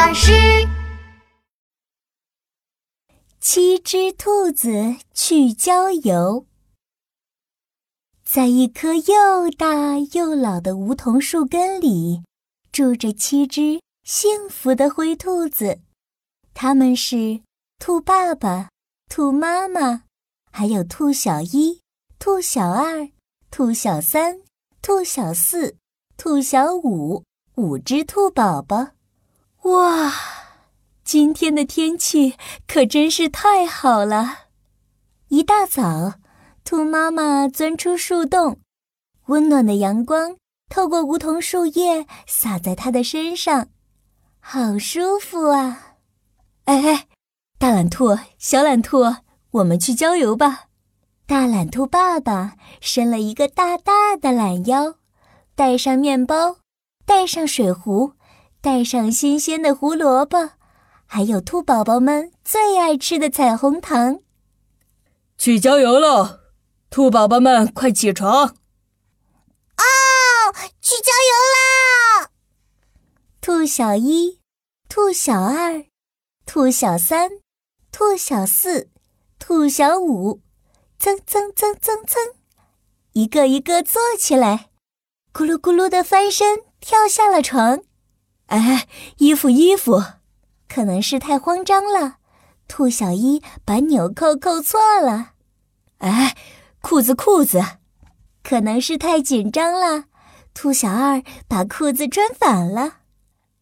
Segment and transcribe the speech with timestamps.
[0.00, 0.32] 巴士。
[3.38, 6.46] 七只兔子去郊游，
[8.24, 12.22] 在一棵又大又老的梧桐树根里，
[12.72, 15.80] 住着七只幸福的灰兔子。
[16.54, 17.42] 他们是
[17.78, 18.70] 兔爸爸、
[19.10, 20.04] 兔妈妈，
[20.50, 21.82] 还有兔小一、
[22.18, 23.06] 兔小二、
[23.50, 24.40] 兔小三、
[24.80, 25.76] 兔小四、
[26.16, 27.22] 兔小五，
[27.56, 28.92] 五只兔宝宝。
[29.64, 30.12] 哇，
[31.04, 32.34] 今天的天气
[32.66, 34.46] 可真是太好了！
[35.28, 36.14] 一大早，
[36.64, 38.58] 兔妈妈钻出树洞，
[39.26, 40.36] 温暖的阳光
[40.70, 43.68] 透过梧桐树叶洒在它的身上，
[44.40, 45.96] 好舒服啊！
[46.64, 47.06] 哎哎，
[47.58, 49.14] 大懒兔、小懒兔，
[49.50, 50.68] 我们去郊游吧！
[51.26, 54.94] 大懒兔爸爸伸了一个大大的懒腰，
[55.54, 56.56] 带上面包，
[57.04, 58.14] 带上水壶，
[58.62, 60.50] 带上新鲜的胡萝卜，
[61.06, 64.20] 还有兔宝宝们最爱吃的彩虹糖。
[65.38, 66.40] 去郊游喽！
[66.90, 68.48] 兔宝宝们快起床！
[68.48, 68.52] 哦，
[70.82, 72.30] 去郊游啦！
[73.40, 74.40] 兔小一，
[74.88, 75.86] 兔小二。
[76.44, 77.30] 兔小三，
[77.90, 78.90] 兔小四，
[79.38, 80.42] 兔小五，
[80.98, 82.34] 蹭蹭蹭蹭蹭，
[83.12, 84.68] 一个一个坐起来，
[85.32, 87.84] 咕噜咕噜的翻身跳下了床。
[88.50, 90.02] 哎，衣服衣服，
[90.68, 92.16] 可能是太慌张了，
[92.66, 95.32] 兔小一把纽扣扣错了。
[95.98, 96.36] 哎，
[96.80, 97.62] 裤子裤子，
[98.42, 100.06] 可能是太紧张了，
[100.52, 102.98] 兔小二把裤子穿反了。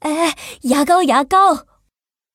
[0.00, 1.66] 哎，牙膏牙膏。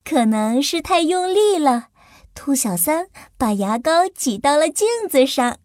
[0.03, 1.89] 可能是太用力了，
[2.33, 5.57] 兔小三把牙膏挤到了镜子上。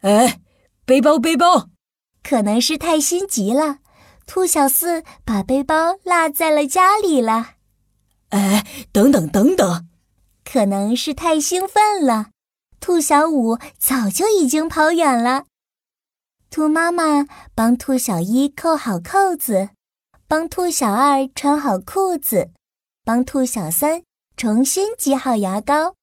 [0.00, 0.40] 哎，
[0.86, 1.68] 背包背包，
[2.22, 3.80] 可能是太心急了，
[4.32, 7.54] 兔小四把背包落在了家里了。
[8.28, 9.88] 哎，等等等等，
[10.44, 12.30] 可能是太兴奋了，
[12.78, 15.46] 兔小五早就已经跑远了。
[16.48, 17.26] 兔妈妈
[17.56, 19.70] 帮兔小一扣好扣子，
[20.28, 22.50] 帮兔小二穿好裤子。
[23.04, 24.04] 帮兔小三
[24.36, 25.96] 重新挤好牙膏，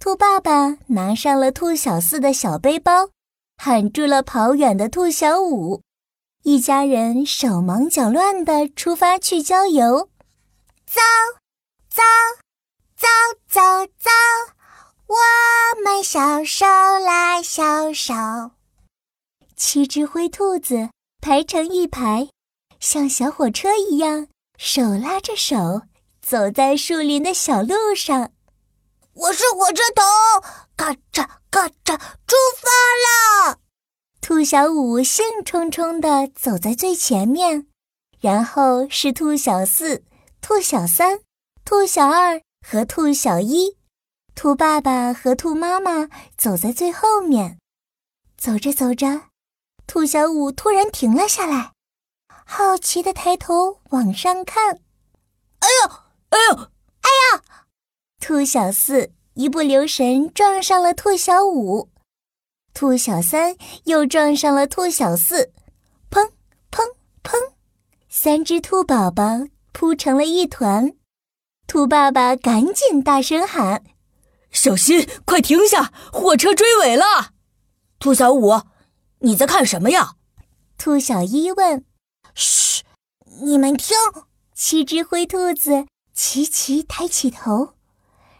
[0.00, 3.10] 兔爸爸拿上了兔小四的小背包，
[3.58, 5.82] 喊住了跑远的兔小五，
[6.42, 10.08] 一家人手忙脚乱地出发去郊游。
[10.86, 11.00] 走，
[11.88, 12.02] 走，
[12.96, 13.06] 走，
[13.46, 13.60] 走，
[13.98, 14.10] 走，
[15.06, 15.16] 我
[15.84, 18.14] 们小手拉小手。
[19.54, 20.88] 七只灰兔子
[21.20, 22.30] 排成一排，
[22.80, 24.26] 像小火车一样，
[24.56, 25.82] 手拉着手。
[26.22, 28.30] 走在树林的小路上，
[29.14, 30.02] 我是火车头，
[30.76, 33.58] 咔嚓咔嚓，出发了。
[34.20, 37.66] 兔小五兴冲冲地走在最前面，
[38.20, 40.04] 然后是兔小四、
[40.40, 41.20] 兔小三、
[41.64, 43.76] 兔小二和兔小一，
[44.34, 47.58] 兔爸爸和兔妈妈走在最后面。
[48.36, 49.22] 走着走着，
[49.86, 51.72] 兔小五突然停了下来，
[52.44, 54.80] 好奇地抬头往上看，
[55.60, 55.90] 哎呦！
[56.28, 56.70] 哎呦，
[57.00, 57.42] 哎呀！
[58.20, 61.88] 兔小四一不留神撞上了兔小五，
[62.72, 65.52] 兔小三又撞上了兔小四，
[66.10, 66.30] 砰
[66.70, 66.82] 砰
[67.22, 67.52] 砰！
[68.08, 70.92] 三只兔宝宝扑成了一团。
[71.66, 73.84] 兔爸爸赶紧大声喊
[74.50, 75.92] ：“小心，快停下！
[76.12, 77.04] 火车追尾了！”
[78.00, 78.62] 兔小五，
[79.20, 80.14] 你在看什么呀？
[80.78, 81.84] 兔小一问。
[82.34, 82.82] 嘘，
[83.42, 83.96] 你们听，
[84.54, 85.86] 七只灰兔子。
[86.12, 87.74] 齐齐抬起头，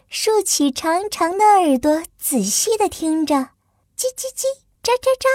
[0.08, 3.50] 竖起长长的耳朵，仔细地听着，
[4.00, 4.46] 叽叽叽，
[4.82, 5.28] 喳喳喳，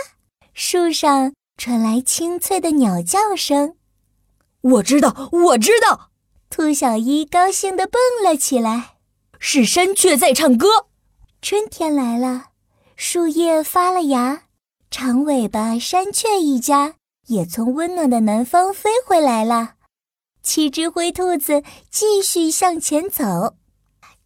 [0.55, 3.77] 树上传来清脆的鸟叫声。
[4.61, 6.09] 我知道，我知道，
[6.49, 8.95] 兔小一高兴地蹦了起来。
[9.37, 10.87] 是山雀在唱歌。
[11.43, 12.45] 春天来了，
[12.95, 14.45] 树叶发了芽，
[14.89, 16.95] 长尾巴山雀一家
[17.27, 19.75] 也从温暖的南方飞回来了。
[20.41, 21.61] 七只灰兔子
[21.91, 23.23] 继续向前走，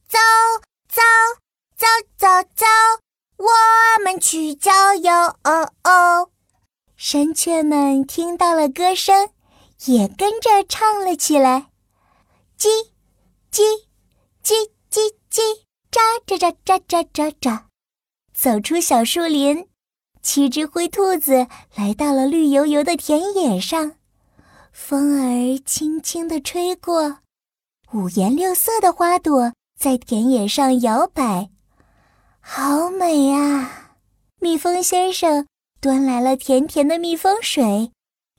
[0.08, 0.18] 走
[0.88, 1.02] 走
[1.76, 1.86] 走
[2.16, 2.66] 走走，
[3.40, 5.12] 我们去郊游。
[5.44, 6.30] 哦哦，
[6.98, 9.30] 山雀们听到了歌声，
[9.86, 11.68] 也跟着唱了起来。
[12.60, 12.68] 叽
[13.50, 13.62] 叽
[14.44, 17.64] 叽叽叽，喳喳喳喳喳喳喳。
[18.34, 19.68] 走出小树林，
[20.22, 23.96] 七只灰兔子来到了绿油油的田野上。
[24.74, 27.20] 风儿轻轻地吹过，
[27.94, 31.50] 五颜六色的花朵在田野上摇摆，
[32.52, 33.94] 好美啊！
[34.40, 35.46] 蜜蜂先生
[35.80, 37.92] 端来了甜甜的蜜蜂水，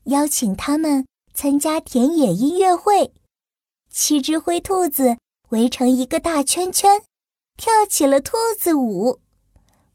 [0.06, 3.14] 邀请他们参加田野音乐会。
[3.88, 5.16] 七只灰兔子
[5.50, 7.00] 围成一个大圈圈，
[7.56, 9.20] 跳起了兔子舞。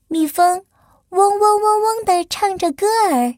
[0.07, 0.65] 蜜蜂
[1.09, 3.35] 嗡嗡嗡嗡地唱着歌儿，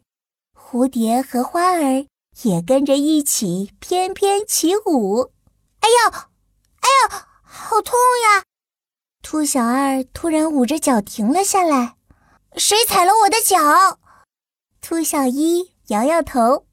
[0.56, 2.06] 蝴蝶和花儿
[2.44, 5.31] 也跟着一起翩翩起舞。
[5.79, 8.44] 哎呦，哎呦，好痛呀！
[9.29, 11.95] 兔小二突然捂着脚停了下来。
[12.56, 14.00] 谁踩了我的脚？
[14.79, 16.65] 兔小一摇摇头，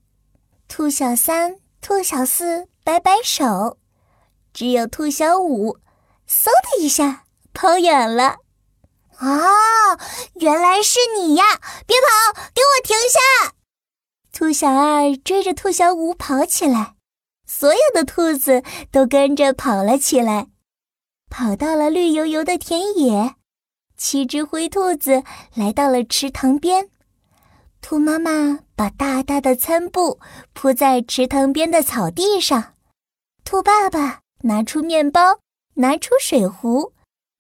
[0.68, 3.78] 兔小三、兔小四摆摆手，
[4.52, 5.78] 只有兔小五，
[6.28, 8.36] 嗖的一下跑远了。
[9.16, 9.98] 啊，
[10.34, 11.44] 原来是你呀！
[11.84, 13.54] 别跑，给我停下！
[14.32, 16.94] 兔小二追着兔小五跑起来，
[17.48, 18.62] 所有的兔子
[18.92, 20.46] 都跟着跑了起来，
[21.36, 23.34] 跑到了绿油油的田野。
[23.96, 25.25] 七只灰兔子
[25.56, 26.88] 来到了池塘边，
[27.82, 30.20] 兔妈妈把大大的餐布
[30.52, 32.75] 铺在池塘边的草地上，
[33.44, 35.40] 兔爸爸拿出面包，
[35.75, 36.92] 拿出水壶，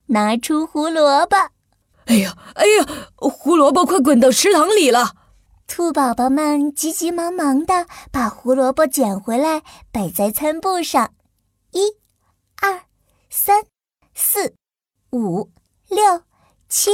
[0.06, 1.36] 拿出胡萝卜。
[2.06, 5.14] 哎呀，哎呀，胡萝卜快滚到池塘里了！
[5.68, 9.62] 兔宝宝们急急忙忙地把胡萝卜捡回来，
[9.92, 11.14] 摆在餐布上。
[11.70, 11.92] 一、
[12.60, 12.82] 二、
[13.30, 13.62] 三、
[14.14, 14.54] 四、
[15.10, 15.50] 五、
[15.88, 16.24] 六。
[16.66, 16.90] 七，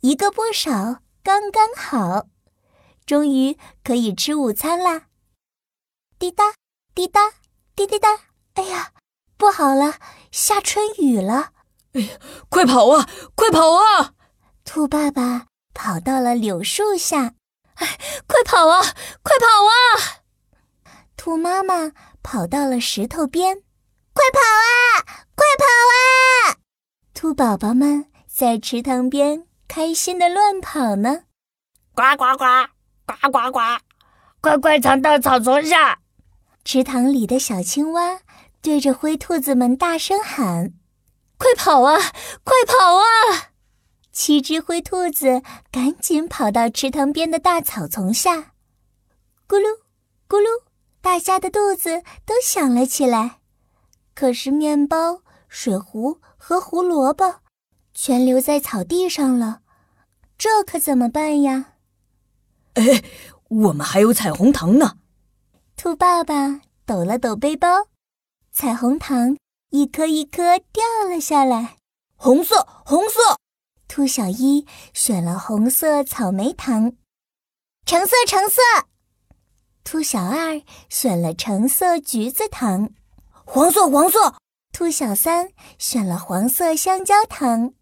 [0.00, 2.28] 一个不少，刚刚好，
[3.04, 5.06] 终于可以吃午餐啦！
[6.20, 6.54] 滴答
[6.94, 7.32] 滴答
[7.74, 8.08] 滴滴答，
[8.54, 8.92] 哎呀，
[9.36, 9.98] 不好了，
[10.30, 11.52] 下春雨了！
[11.94, 12.18] 哎呀，
[12.48, 14.14] 快跑啊，快跑啊！
[14.64, 17.34] 兔爸爸跑到了柳树下，
[17.74, 18.82] 哎，快跑啊，
[19.22, 20.22] 快跑啊！
[21.16, 21.90] 兔妈妈
[22.22, 23.64] 跑到了石头边，
[24.12, 25.97] 快跑啊，快跑啊！
[27.38, 28.06] 兔宝宝们。
[28.26, 31.22] 在池塘边开心的乱跑呢，
[31.94, 32.44] 呱呱呱，
[33.06, 33.60] 呱呱呱，
[34.40, 36.00] 快快藏到草丛下！
[36.64, 38.18] 池塘里的小青蛙
[38.60, 40.72] 对着灰兔子们大声喊
[41.38, 41.96] ：“快跑啊，
[42.42, 43.54] 快跑啊！”
[44.10, 48.52] 七只灰兔子赶紧跑到池塘边的大草丛下，
[49.46, 49.78] 咕噜
[50.28, 50.64] 咕噜，
[51.00, 53.38] 大家的肚子都响了起来。
[54.16, 57.40] 可是面包、水壶和胡萝卜。
[57.92, 59.60] 全留在草地上了，
[60.38, 61.74] 这可怎么办呀？
[62.72, 63.04] 哎，
[63.48, 64.96] 我们还有彩虹糖呢。
[65.76, 67.88] 兔爸爸抖了抖背包，
[68.50, 69.36] 彩虹糖
[69.68, 71.76] 一颗一颗掉了下来。
[72.16, 73.20] 红色，红色。
[73.86, 76.94] 兔小一选了红色草莓糖。
[77.84, 78.62] 橙色，橙色。
[79.84, 82.88] 兔小二选了橙色橘子糖。
[83.44, 84.34] 黄色，黄色。
[84.78, 87.74] 兔小三选了黄色香蕉糖。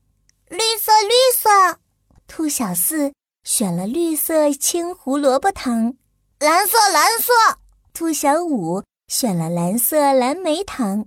[0.49, 1.79] 绿色，绿色。
[2.27, 3.13] 兔小四
[3.45, 5.95] 选了绿色青胡萝卜糖。
[6.39, 7.35] 蓝色，蓝色。
[7.93, 11.05] 兔小五选了蓝色蓝莓糖。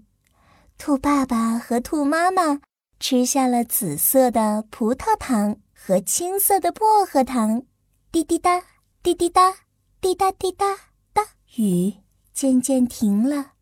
[0.78, 2.60] 兔爸爸和兔妈妈
[3.00, 7.64] 吃下了紫色的葡萄糖和青色的薄荷糖。
[8.12, 8.62] 滴滴答，
[9.02, 9.56] 滴滴答，
[10.00, 10.68] 滴答滴答
[11.12, 11.24] 答。
[11.56, 11.96] 雨
[12.32, 13.54] 渐渐停了，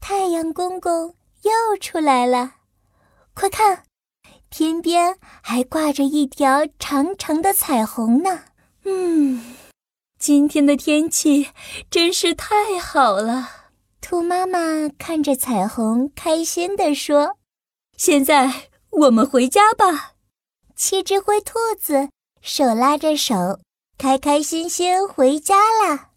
[0.00, 2.54] 太阳公公又出来了。
[3.34, 3.84] 快看！
[4.50, 8.40] 天边还挂着一条长长的彩虹呢。
[8.84, 9.54] 嗯，
[10.18, 11.48] 今天的天气
[11.88, 13.48] 真是太好了。
[14.00, 17.36] 兔妈妈看着彩虹，开心地说
[17.96, 20.14] ：“现在我们回家吧。”
[20.74, 22.08] 七只灰兔子
[22.42, 23.60] 手拉着手，
[23.96, 26.09] 开开心心回家啦。